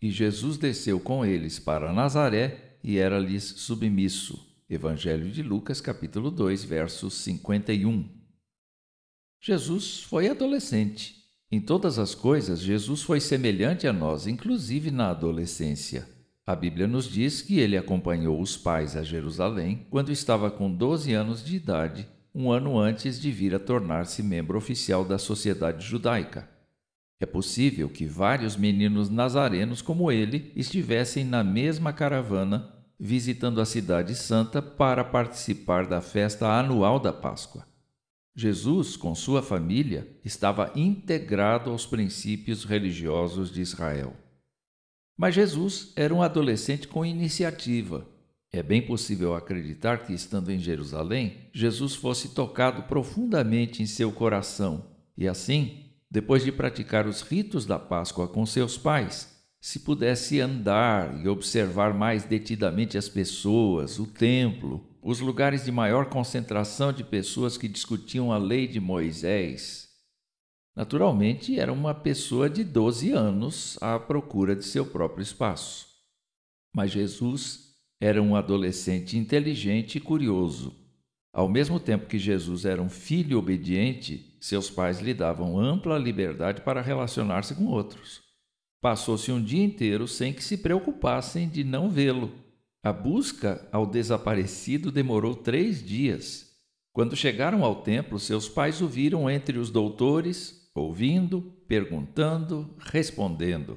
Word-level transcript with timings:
E 0.00 0.10
Jesus 0.10 0.58
desceu 0.58 1.00
com 1.00 1.24
eles 1.24 1.58
para 1.58 1.92
Nazaré 1.92 2.78
e 2.82 2.98
era-lhes 2.98 3.44
submisso. 3.44 4.46
Evangelho 4.68 5.30
de 5.30 5.42
Lucas, 5.42 5.80
capítulo 5.80 6.30
2, 6.30 6.64
versos 6.64 7.14
51. 7.14 8.08
Jesus 9.40 10.02
foi 10.02 10.28
adolescente. 10.28 11.16
Em 11.50 11.60
todas 11.60 11.98
as 11.98 12.14
coisas, 12.14 12.60
Jesus 12.60 13.02
foi 13.02 13.20
semelhante 13.20 13.86
a 13.86 13.92
nós, 13.92 14.26
inclusive 14.26 14.90
na 14.90 15.10
adolescência. 15.10 16.08
A 16.44 16.54
Bíblia 16.54 16.86
nos 16.86 17.08
diz 17.08 17.42
que 17.42 17.58
ele 17.58 17.76
acompanhou 17.76 18.40
os 18.40 18.56
pais 18.56 18.96
a 18.96 19.02
Jerusalém 19.02 19.86
quando 19.88 20.12
estava 20.12 20.50
com 20.50 20.70
12 20.70 21.12
anos 21.12 21.44
de 21.44 21.56
idade, 21.56 22.08
um 22.34 22.50
ano 22.50 22.78
antes 22.78 23.20
de 23.20 23.30
vir 23.30 23.54
a 23.54 23.58
tornar-se 23.58 24.22
membro 24.22 24.58
oficial 24.58 25.04
da 25.04 25.18
sociedade 25.18 25.86
judaica. 25.86 26.48
É 27.18 27.24
possível 27.24 27.88
que 27.88 28.04
vários 28.04 28.56
meninos 28.56 29.08
nazarenos 29.08 29.80
como 29.80 30.12
ele 30.12 30.52
estivessem 30.54 31.24
na 31.24 31.42
mesma 31.42 31.92
caravana 31.92 32.72
visitando 32.98 33.60
a 33.60 33.64
Cidade 33.64 34.14
Santa 34.14 34.60
para 34.62 35.04
participar 35.04 35.86
da 35.86 36.00
festa 36.00 36.48
anual 36.48 36.98
da 36.98 37.12
Páscoa. 37.12 37.66
Jesus, 38.34 38.96
com 38.96 39.14
sua 39.14 39.42
família, 39.42 40.06
estava 40.24 40.70
integrado 40.74 41.70
aos 41.70 41.86
princípios 41.86 42.64
religiosos 42.64 43.50
de 43.50 43.62
Israel. 43.62 44.14
Mas 45.16 45.34
Jesus 45.34 45.92
era 45.96 46.14
um 46.14 46.20
adolescente 46.20 46.86
com 46.86 47.04
iniciativa. 47.04 48.06
É 48.52 48.62
bem 48.62 48.82
possível 48.82 49.34
acreditar 49.34 50.04
que, 50.04 50.12
estando 50.12 50.52
em 50.52 50.58
Jerusalém, 50.58 51.48
Jesus 51.52 51.94
fosse 51.94 52.34
tocado 52.34 52.82
profundamente 52.82 53.82
em 53.82 53.86
seu 53.86 54.12
coração 54.12 54.84
e, 55.16 55.26
assim, 55.26 55.85
depois 56.16 56.42
de 56.42 56.50
praticar 56.50 57.06
os 57.06 57.20
ritos 57.20 57.66
da 57.66 57.78
Páscoa 57.78 58.26
com 58.26 58.46
seus 58.46 58.78
pais, 58.78 59.38
se 59.60 59.80
pudesse 59.80 60.40
andar 60.40 61.22
e 61.22 61.28
observar 61.28 61.92
mais 61.92 62.24
detidamente 62.24 62.96
as 62.96 63.06
pessoas, 63.06 63.98
o 63.98 64.06
templo, 64.06 64.82
os 65.02 65.20
lugares 65.20 65.66
de 65.66 65.70
maior 65.70 66.06
concentração 66.06 66.90
de 66.90 67.04
pessoas 67.04 67.58
que 67.58 67.68
discutiam 67.68 68.32
a 68.32 68.38
lei 68.38 68.66
de 68.66 68.80
Moisés. 68.80 69.90
Naturalmente, 70.74 71.60
era 71.60 71.70
uma 71.70 71.92
pessoa 71.92 72.48
de 72.48 72.64
12 72.64 73.12
anos 73.12 73.76
à 73.82 73.98
procura 73.98 74.56
de 74.56 74.64
seu 74.64 74.86
próprio 74.86 75.22
espaço. 75.22 75.86
Mas 76.74 76.92
Jesus 76.92 77.74
era 78.00 78.22
um 78.22 78.34
adolescente 78.34 79.18
inteligente 79.18 79.96
e 79.96 80.00
curioso. 80.00 80.74
Ao 81.30 81.46
mesmo 81.46 81.78
tempo 81.78 82.06
que 82.06 82.18
Jesus 82.18 82.64
era 82.64 82.80
um 82.80 82.88
filho 82.88 83.38
obediente, 83.38 84.25
seus 84.46 84.70
pais 84.70 85.00
lhe 85.00 85.14
davam 85.14 85.58
ampla 85.58 85.98
liberdade 85.98 86.62
para 86.62 86.80
relacionar-se 86.80 87.54
com 87.54 87.66
outros. 87.66 88.22
Passou-se 88.80 89.30
um 89.32 89.42
dia 89.42 89.64
inteiro 89.64 90.06
sem 90.06 90.32
que 90.32 90.44
se 90.44 90.58
preocupassem 90.58 91.48
de 91.48 91.64
não 91.64 91.90
vê-lo 91.90 92.46
a 92.86 92.92
busca 92.92 93.68
ao 93.72 93.84
desaparecido 93.84 94.92
demorou 94.92 95.34
três 95.34 95.84
dias. 95.84 96.56
Quando 96.92 97.16
chegaram 97.16 97.64
ao 97.64 97.82
templo, 97.82 98.16
seus 98.16 98.48
pais 98.48 98.80
o 98.80 98.86
viram 98.86 99.28
entre 99.28 99.58
os 99.58 99.70
doutores, 99.70 100.70
ouvindo, 100.72 101.42
perguntando, 101.66 102.76
respondendo. 102.78 103.76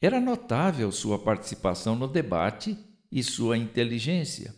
Era 0.00 0.20
notável 0.20 0.92
sua 0.92 1.18
participação 1.18 1.96
no 1.96 2.06
debate 2.06 2.78
e 3.10 3.24
sua 3.24 3.58
inteligência. 3.58 4.54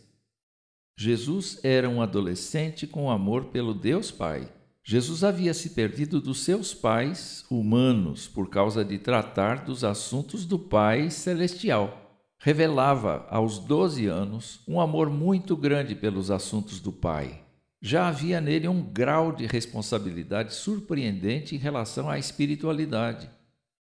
Jesus 0.95 1.59
era 1.63 1.89
um 1.89 2.03
adolescente 2.03 2.85
com 2.85 3.09
amor 3.09 3.45
pelo 3.45 3.73
Deus 3.73 4.11
Pai. 4.11 4.47
Jesus 4.85 5.23
havia 5.23 5.53
se 5.53 5.71
perdido 5.71 6.21
dos 6.21 6.43
seus 6.43 6.73
pais 6.73 7.43
humanos 7.49 8.27
por 8.27 8.49
causa 8.49 8.85
de 8.85 8.97
tratar 8.97 9.65
dos 9.65 9.83
assuntos 9.83 10.45
do 10.45 10.57
Pai 10.57 11.09
celestial 11.09 12.05
revelava 12.45 13.25
aos 13.31 13.57
12 13.57 14.05
anos 14.05 14.59
um 14.67 14.79
amor 14.79 15.09
muito 15.09 15.57
grande 15.57 15.95
pelos 15.95 16.29
assuntos 16.29 16.79
do 16.79 16.91
pai. 16.91 17.41
Já 17.81 18.07
havia 18.07 18.39
nele 18.39 18.67
um 18.67 18.83
grau 18.83 19.31
de 19.31 19.47
responsabilidade 19.47 20.53
surpreendente 20.53 21.55
em 21.55 21.57
relação 21.57 22.07
à 22.07 22.19
espiritualidade. 22.19 23.27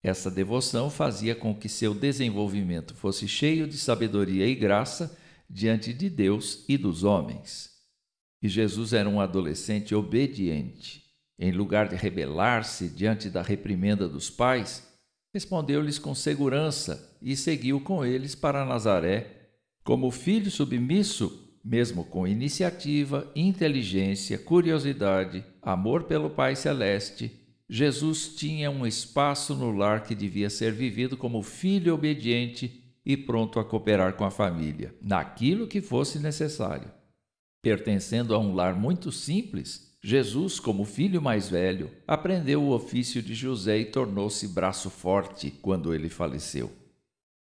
Essa 0.02 0.32
devoção 0.32 0.90
fazia 0.90 1.36
com 1.36 1.54
que 1.54 1.68
seu 1.68 1.94
desenvolvimento 1.94 2.96
fosse 2.96 3.28
cheio 3.28 3.68
de 3.68 3.78
sabedoria 3.78 4.48
e 4.48 4.56
graça 4.56 5.18
diante 5.50 5.92
de 5.92 6.10
Deus 6.10 6.64
e 6.70 6.78
dos 6.78 7.04
homens. 7.04 7.75
E 8.46 8.48
Jesus 8.48 8.94
era 8.94 9.10
um 9.10 9.20
adolescente 9.20 9.96
obediente. 9.96 11.04
Em 11.40 11.52
lugar 11.52 11.90
de 11.90 11.96
rebelar-se 11.96 12.88
diante 12.88 13.28
da 13.28 13.42
reprimenda 13.42 14.08
dos 14.08 14.30
pais, 14.30 14.96
Respondeu-lhes 15.36 16.00
com 16.00 16.16
segurança 16.16 17.18
e 17.22 17.36
seguiu 17.36 17.82
com 17.82 18.06
eles 18.06 18.34
para 18.36 18.64
Nazaré, 18.64 19.50
como 19.84 20.10
filho 20.10 20.50
submisso, 20.50 21.58
mesmo 21.62 22.06
com 22.06 22.26
iniciativa, 22.26 23.30
inteligência, 23.36 24.38
curiosidade, 24.38 25.44
amor 25.62 26.04
pelo 26.04 26.30
Pai 26.30 26.56
Celeste. 26.56 27.38
Jesus 27.70 28.30
tinha 28.30 28.72
um 28.72 28.88
espaço 28.88 29.54
no 29.54 29.72
lar 29.76 30.04
que 30.04 30.16
devia 30.16 30.50
ser 30.50 30.72
vivido 30.72 31.18
como 31.18 31.44
filho 31.44 31.94
obediente 31.94 32.96
e 33.06 33.18
pronto 33.18 33.60
a 33.60 33.66
cooperar 33.66 34.14
com 34.14 34.24
a 34.24 34.32
família, 34.32 34.96
naquilo 35.02 35.68
que 35.68 35.82
fosse 35.82 36.18
necessário. 36.18 36.90
Pertencendo 37.66 38.36
a 38.36 38.38
um 38.38 38.54
lar 38.54 38.80
muito 38.80 39.12
simples, 39.12 39.98
Jesus, 40.00 40.60
como 40.60 40.86
filho 40.86 41.20
mais 41.20 41.50
velho, 41.50 41.90
aprendeu 42.08 42.62
o 42.62 42.70
ofício 42.70 43.24
de 43.24 43.34
José 43.34 43.80
e 43.80 43.86
tornou-se 43.86 44.48
braço 44.50 44.88
forte 44.88 45.50
quando 45.64 45.92
ele 45.92 46.08
faleceu. 46.08 46.72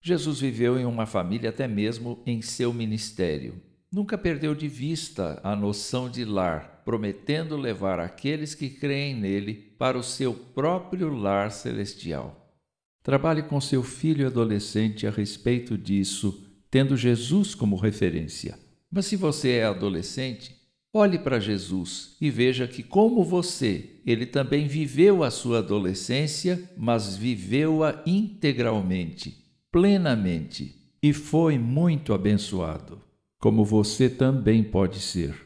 Jesus 0.02 0.41
viveu 0.41 0.78
em 0.78 0.84
uma 0.84 1.06
família 1.06 1.52
até 1.52 1.69
mesmo 1.69 2.22
em 2.25 2.41
seu 2.41 2.74
ministério. 2.74 3.62
Nunca 3.90 4.18
perdeu 4.18 4.53
de 4.53 4.68
vista 4.68 5.40
a 5.41 5.56
noção 5.56 6.09
de 6.09 6.25
lar, 6.25 6.81
prometendo 6.84 7.56
levar 7.56 8.01
aqueles 8.01 8.53
que 8.53 8.69
creem 8.69 9.16
nele 9.16 9.53
para 9.80 9.97
o 9.97 10.03
seu 10.03 10.34
próprio 10.34 11.13
lar 11.13 11.50
celestial. 11.50 12.53
Trabalhe 13.01 13.44
com 13.44 13.62
seu 13.62 13.81
filho 13.81 14.28
adolescente 14.28 15.07
a 15.07 15.12
respeito 15.12 15.78
disso, 15.78 16.46
tendo 16.69 16.97
Jesus 16.97 17.56
como 17.56 17.78
referência. 17.78 18.59
Mas 18.91 19.05
se 19.05 19.16
você 19.16 19.50
é 19.51 19.66
adolescente, 19.66 20.59
Olhe 20.91 21.19
para 21.19 21.39
Jesus 21.39 22.16
e 22.19 22.31
veja 22.31 22.67
que, 22.67 22.81
como 22.81 23.23
você, 23.23 24.01
ele 24.03 24.25
também 24.25 24.67
viveu 24.67 25.23
a 25.23 25.29
sua 25.29 25.59
adolescência, 25.59 26.67
mas 26.75 27.16
viveu-a 27.16 28.01
integralmente, 28.07 29.38
plenamente, 29.72 30.75
e 31.01 31.13
foi 31.13 31.59
muito 31.59 32.11
abençoado, 32.11 33.00
como 33.39 33.63
você 33.63 34.09
também 34.09 34.63
pode 34.63 35.00
ser. 35.00 35.39